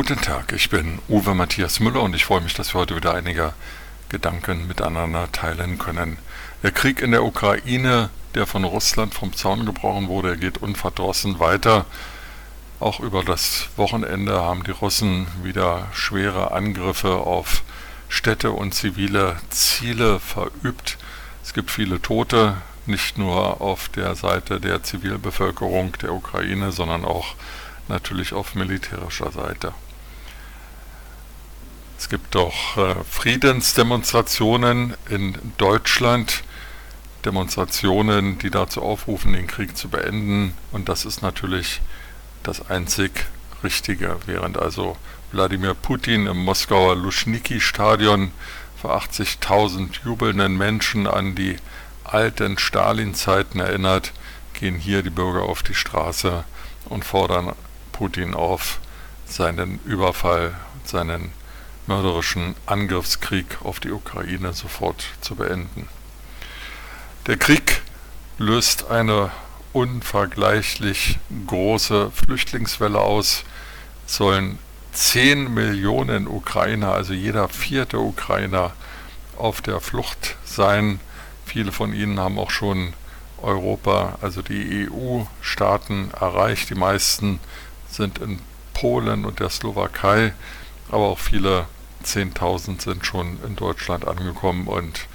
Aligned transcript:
Guten 0.00 0.22
Tag, 0.22 0.54
ich 0.54 0.70
bin 0.70 0.98
Uwe 1.10 1.34
Matthias 1.34 1.78
Müller 1.78 2.00
und 2.00 2.16
ich 2.16 2.24
freue 2.24 2.40
mich, 2.40 2.54
dass 2.54 2.74
wir 2.74 2.80
heute 2.80 2.96
wieder 2.96 3.12
einige 3.12 3.52
Gedanken 4.08 4.66
miteinander 4.66 5.30
teilen 5.30 5.76
können. 5.76 6.16
Der 6.62 6.72
Krieg 6.72 7.02
in 7.02 7.10
der 7.10 7.22
Ukraine, 7.22 8.08
der 8.34 8.46
von 8.46 8.64
Russland 8.64 9.12
vom 9.12 9.34
Zaun 9.34 9.66
gebrochen 9.66 10.08
wurde, 10.08 10.38
geht 10.38 10.56
unverdrossen 10.56 11.38
weiter. 11.38 11.84
Auch 12.80 13.00
über 13.00 13.22
das 13.22 13.68
Wochenende 13.76 14.40
haben 14.40 14.64
die 14.64 14.70
Russen 14.70 15.26
wieder 15.42 15.88
schwere 15.92 16.52
Angriffe 16.52 17.16
auf 17.16 17.62
Städte 18.08 18.52
und 18.52 18.72
zivile 18.72 19.36
Ziele 19.50 20.18
verübt. 20.18 20.96
Es 21.44 21.52
gibt 21.52 21.70
viele 21.70 22.00
Tote, 22.00 22.56
nicht 22.86 23.18
nur 23.18 23.60
auf 23.60 23.90
der 23.90 24.14
Seite 24.14 24.60
der 24.60 24.82
Zivilbevölkerung 24.82 25.92
der 26.00 26.14
Ukraine, 26.14 26.72
sondern 26.72 27.04
auch 27.04 27.34
natürlich 27.88 28.32
auf 28.32 28.54
militärischer 28.54 29.30
Seite. 29.30 29.74
Es 32.10 32.18
gibt 32.18 32.34
auch 32.34 32.76
äh, 32.76 32.96
Friedensdemonstrationen 33.08 34.94
in 35.08 35.38
Deutschland, 35.58 36.42
Demonstrationen, 37.24 38.36
die 38.40 38.50
dazu 38.50 38.82
aufrufen, 38.82 39.32
den 39.32 39.46
Krieg 39.46 39.76
zu 39.76 39.88
beenden. 39.88 40.54
Und 40.72 40.88
das 40.88 41.04
ist 41.04 41.22
natürlich 41.22 41.80
das 42.42 42.68
einzig 42.68 43.26
Richtige. 43.62 44.16
Während 44.26 44.58
also 44.58 44.96
Wladimir 45.30 45.74
Putin 45.74 46.26
im 46.26 46.38
Moskauer 46.38 46.96
Luschniki-Stadion 46.96 48.32
vor 48.82 49.00
80.000 49.00 50.04
jubelnden 50.04 50.58
Menschen 50.58 51.06
an 51.06 51.36
die 51.36 51.58
alten 52.02 52.58
Stalin-Zeiten 52.58 53.60
erinnert, 53.60 54.10
gehen 54.54 54.74
hier 54.74 55.04
die 55.04 55.10
Bürger 55.10 55.42
auf 55.42 55.62
die 55.62 55.76
Straße 55.76 56.42
und 56.86 57.04
fordern 57.04 57.52
Putin 57.92 58.34
auf, 58.34 58.80
seinen 59.26 59.78
Überfall, 59.84 60.56
seinen 60.84 61.30
mörderischen 61.90 62.54
Angriffskrieg 62.66 63.58
auf 63.64 63.80
die 63.80 63.90
Ukraine 63.90 64.52
sofort 64.52 65.04
zu 65.20 65.34
beenden. 65.34 65.88
Der 67.26 67.36
Krieg 67.36 67.82
löst 68.38 68.88
eine 68.90 69.32
unvergleichlich 69.72 71.18
große 71.48 72.12
Flüchtlingswelle 72.12 73.00
aus, 73.00 73.42
sollen 74.06 74.60
10 74.92 75.52
Millionen 75.52 76.28
Ukrainer, 76.28 76.92
also 76.92 77.12
jeder 77.12 77.48
vierte 77.48 77.98
Ukrainer, 77.98 78.72
auf 79.36 79.60
der 79.60 79.80
Flucht 79.80 80.36
sein. 80.44 81.00
Viele 81.44 81.72
von 81.72 81.92
ihnen 81.92 82.20
haben 82.20 82.38
auch 82.38 82.52
schon 82.52 82.92
Europa, 83.42 84.16
also 84.20 84.42
die 84.42 84.88
EU-Staaten 84.88 86.12
erreicht. 86.12 86.70
Die 86.70 86.76
meisten 86.76 87.40
sind 87.90 88.18
in 88.18 88.38
Polen 88.74 89.24
und 89.24 89.40
der 89.40 89.50
Slowakei, 89.50 90.34
aber 90.88 91.06
auch 91.06 91.18
viele 91.18 91.66
10.000 92.04 92.82
sind 92.82 93.06
schon 93.06 93.38
in 93.44 93.56
Deutschland 93.56 94.06
angekommen 94.06 94.66
und 94.66 95.06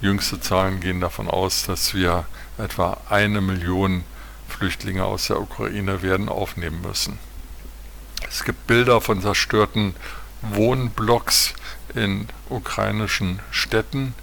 jüngste 0.00 0.40
Zahlen 0.40 0.80
gehen 0.80 1.00
davon 1.00 1.28
aus, 1.28 1.64
dass 1.66 1.94
wir 1.94 2.26
etwa 2.58 2.98
eine 3.08 3.40
Million 3.40 4.04
Flüchtlinge 4.48 5.04
aus 5.04 5.28
der 5.28 5.40
Ukraine 5.40 6.02
werden 6.02 6.28
aufnehmen 6.28 6.82
müssen. 6.82 7.18
Es 8.28 8.44
gibt 8.44 8.66
Bilder 8.66 9.00
von 9.00 9.22
zerstörten 9.22 9.94
Wohnblocks 10.42 11.54
in 11.94 12.28
ukrainischen 12.48 13.40
Städten, 13.50 14.14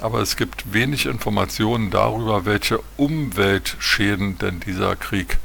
aber 0.00 0.20
es 0.20 0.36
gibt 0.36 0.72
wenig 0.72 1.06
Informationen 1.06 1.90
darüber, 1.90 2.44
welche 2.44 2.80
Umweltschäden 2.96 4.38
denn 4.38 4.60
dieser 4.60 4.96
Krieg 4.96 5.38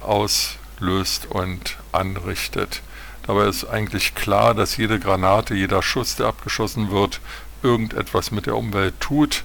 aus 0.00 0.56
löst 0.78 1.26
und 1.26 1.76
anrichtet. 1.92 2.82
Dabei 3.26 3.46
ist 3.46 3.64
eigentlich 3.64 4.14
klar, 4.14 4.54
dass 4.54 4.76
jede 4.76 4.98
Granate, 4.98 5.54
jeder 5.54 5.82
Schuss, 5.82 6.16
der 6.16 6.26
abgeschossen 6.26 6.90
wird, 6.90 7.20
irgendetwas 7.62 8.30
mit 8.30 8.46
der 8.46 8.56
Umwelt 8.56 8.98
tut, 9.00 9.44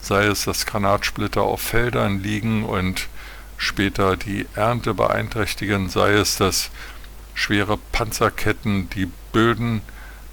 sei 0.00 0.26
es, 0.26 0.44
dass 0.44 0.66
Granatsplitter 0.66 1.42
auf 1.42 1.60
Feldern 1.60 2.22
liegen 2.22 2.64
und 2.64 3.08
später 3.56 4.16
die 4.16 4.46
Ernte 4.54 4.94
beeinträchtigen, 4.94 5.88
sei 5.88 6.12
es, 6.12 6.36
dass 6.36 6.70
schwere 7.34 7.78
Panzerketten 7.92 8.88
die 8.90 9.10
Böden 9.32 9.82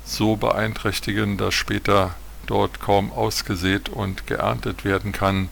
so 0.05 0.35
beeinträchtigen, 0.35 1.37
dass 1.37 1.53
später 1.53 2.15
dort 2.45 2.79
kaum 2.79 3.11
ausgesät 3.11 3.89
und 3.89 4.27
geerntet 4.27 4.85
werden 4.85 5.11
kann, 5.11 5.49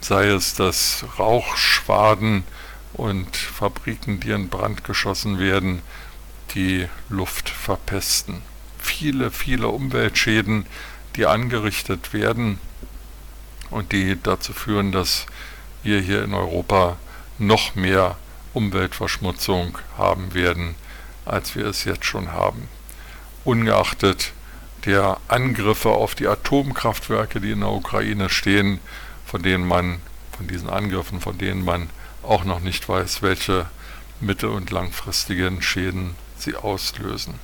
sei 0.00 0.26
es, 0.26 0.54
dass 0.54 1.04
Rauchschwaden 1.18 2.42
und 2.94 3.36
Fabriken, 3.36 4.20
die 4.20 4.30
in 4.30 4.48
Brand 4.48 4.84
geschossen 4.84 5.38
werden, 5.38 5.82
die 6.54 6.88
Luft 7.08 7.48
verpesten. 7.48 8.42
Viele, 8.78 9.30
viele 9.30 9.68
Umweltschäden, 9.68 10.66
die 11.16 11.26
angerichtet 11.26 12.12
werden 12.12 12.58
und 13.70 13.92
die 13.92 14.16
dazu 14.22 14.52
führen, 14.52 14.92
dass 14.92 15.26
wir 15.82 16.00
hier 16.00 16.24
in 16.24 16.34
Europa 16.34 16.96
noch 17.38 17.74
mehr 17.74 18.16
Umweltverschmutzung 18.54 19.78
haben 19.96 20.34
werden, 20.34 20.74
als 21.24 21.54
wir 21.54 21.66
es 21.66 21.84
jetzt 21.84 22.04
schon 22.04 22.32
haben. 22.32 22.68
Ungeachtet 23.44 24.32
der 24.84 25.18
Angriffe 25.28 25.90
auf 25.90 26.14
die 26.14 26.26
Atomkraftwerke, 26.26 27.40
die 27.40 27.52
in 27.52 27.60
der 27.60 27.70
Ukraine 27.70 28.28
stehen, 28.28 28.80
von 29.24 29.42
denen 29.42 29.66
man, 29.66 30.00
von 30.36 30.48
diesen 30.48 30.68
Angriffen, 30.68 31.20
von 31.20 31.38
denen 31.38 31.64
man 31.64 31.88
auch 32.22 32.44
noch 32.44 32.60
nicht 32.60 32.88
weiß, 32.88 33.22
welche 33.22 33.66
mittel- 34.20 34.50
und 34.50 34.70
langfristigen 34.70 35.62
Schäden 35.62 36.14
sie 36.42 36.56
auslösen. 36.56 37.34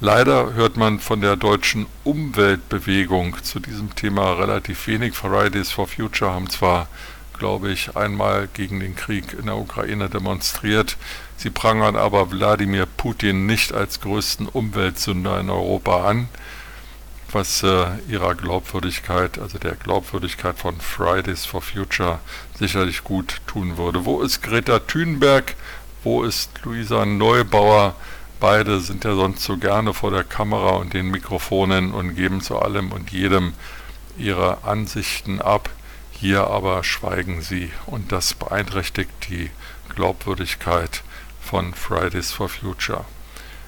Leider 0.00 0.54
hört 0.54 0.76
man 0.76 0.98
von 0.98 1.20
der 1.20 1.36
deutschen 1.36 1.86
Umweltbewegung 2.02 3.36
zu 3.44 3.60
diesem 3.60 3.94
Thema 3.94 4.32
relativ 4.32 4.88
wenig. 4.88 5.14
Fridays 5.14 5.70
for 5.70 5.86
Future 5.86 6.32
haben 6.32 6.50
zwar, 6.50 6.88
glaube 7.38 7.70
ich, 7.70 7.96
einmal 7.96 8.48
gegen 8.52 8.80
den 8.80 8.96
Krieg 8.96 9.32
in 9.32 9.46
der 9.46 9.56
Ukraine 9.56 10.08
demonstriert, 10.08 10.96
sie 11.36 11.50
prangern 11.50 11.94
aber 11.94 12.32
Wladimir 12.32 12.86
Putin 12.86 13.46
nicht 13.46 13.72
als 13.72 14.00
größten 14.00 14.48
Umweltsünder 14.48 15.38
in 15.38 15.50
Europa 15.50 16.08
an 16.08 16.28
was 17.34 17.62
äh, 17.62 17.86
ihrer 18.08 18.34
Glaubwürdigkeit, 18.34 19.38
also 19.38 19.58
der 19.58 19.74
Glaubwürdigkeit 19.74 20.58
von 20.58 20.78
Fridays 20.80 21.44
for 21.44 21.62
Future 21.62 22.20
sicherlich 22.58 23.04
gut 23.04 23.40
tun 23.46 23.76
würde. 23.76 24.04
Wo 24.04 24.20
ist 24.22 24.42
Greta 24.42 24.78
Thunberg? 24.80 25.54
Wo 26.04 26.24
ist 26.24 26.50
Luisa 26.64 27.06
Neubauer? 27.06 27.94
Beide 28.40 28.80
sind 28.80 29.04
ja 29.04 29.14
sonst 29.14 29.44
so 29.44 29.56
gerne 29.56 29.94
vor 29.94 30.10
der 30.10 30.24
Kamera 30.24 30.70
und 30.70 30.94
den 30.94 31.12
Mikrofonen 31.12 31.94
und 31.94 32.16
geben 32.16 32.40
zu 32.40 32.58
allem 32.58 32.90
und 32.90 33.12
jedem 33.12 33.52
ihre 34.18 34.64
Ansichten 34.64 35.40
ab. 35.40 35.70
Hier 36.10 36.48
aber 36.48 36.82
schweigen 36.82 37.40
sie 37.40 37.70
und 37.86 38.10
das 38.10 38.34
beeinträchtigt 38.34 39.12
die 39.28 39.50
Glaubwürdigkeit 39.94 41.04
von 41.40 41.72
Fridays 41.72 42.32
for 42.32 42.48
Future. 42.48 43.04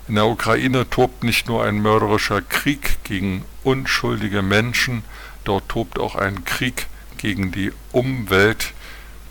In 0.09 0.17
der 0.17 0.27
Ukraine 0.27 0.91
tobt 0.91 1.23
nicht 1.23 1.47
nur 1.47 1.63
ein 1.63 1.81
mörderischer 1.81 2.43
Krieg 2.43 2.99
gegen 3.05 3.45
unschuldige 3.63 4.43
Menschen, 4.43 5.05
dort 5.45 5.69
tobt 5.69 6.01
auch 6.01 6.17
ein 6.17 6.45
Krieg 6.45 6.89
gegen 7.17 7.53
die 7.53 7.71
Umwelt 7.93 8.73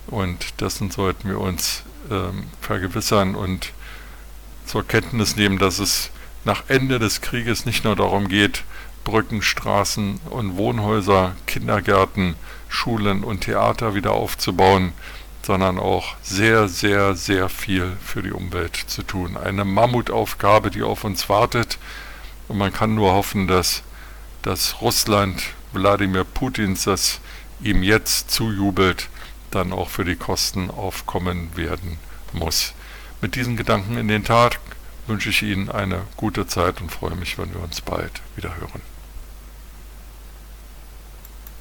und 0.07 0.61
dessen 0.61 0.89
sollten 0.89 1.27
wir 1.27 1.41
uns 1.41 1.83
ähm, 2.09 2.45
vergewissern 2.61 3.35
und 3.35 3.71
zur 4.65 4.87
Kenntnis 4.87 5.35
nehmen, 5.35 5.59
dass 5.59 5.79
es 5.79 6.09
nach 6.45 6.63
Ende 6.67 6.99
des 6.99 7.21
Krieges 7.21 7.65
nicht 7.65 7.83
nur 7.83 7.95
darum 7.95 8.27
geht, 8.27 8.63
Brücken, 9.03 9.41
Straßen 9.41 10.19
und 10.29 10.57
Wohnhäuser, 10.57 11.35
Kindergärten, 11.45 12.35
Schulen 12.69 13.23
und 13.23 13.41
Theater 13.41 13.95
wieder 13.95 14.11
aufzubauen, 14.11 14.94
sondern 15.45 15.77
auch 15.77 16.15
sehr, 16.21 16.69
sehr, 16.69 17.15
sehr 17.15 17.50
viel 17.50 17.97
für 18.03 18.23
die 18.23 18.31
Umwelt 18.31 18.75
zu 18.75 19.03
tun. 19.03 19.35
Eine 19.35 19.65
Mammutaufgabe, 19.65 20.71
die 20.71 20.83
auf 20.83 21.03
uns 21.03 21.27
wartet. 21.27 21.77
Und 22.47 22.57
man 22.57 22.71
kann 22.71 22.95
nur 22.95 23.13
hoffen, 23.13 23.47
dass, 23.47 23.83
dass 24.41 24.81
Russland, 24.81 25.44
Wladimir 25.73 26.23
Putins, 26.23 26.85
das 26.85 27.19
ihm 27.61 27.83
jetzt 27.83 28.31
zujubelt, 28.31 29.09
dann 29.53 29.73
auch 29.73 29.89
für 29.89 30.05
die 30.05 30.15
Kosten 30.15 30.69
aufkommen 30.69 31.55
werden 31.55 31.97
muss. 32.33 32.73
Mit 33.21 33.35
diesen 33.35 33.55
Gedanken 33.55 33.97
in 33.97 34.07
den 34.07 34.23
Tag 34.23 34.59
wünsche 35.07 35.29
ich 35.29 35.44
Ihnen 35.44 35.69
eine 35.69 36.01
gute 36.17 36.47
Zeit 36.47 36.81
und 36.81 36.91
freue 36.91 37.15
mich, 37.15 37.38
wenn 37.38 37.53
wir 37.53 37.61
uns 37.61 37.81
bald 37.81 38.21
wieder 38.35 38.55
hören. 38.57 38.93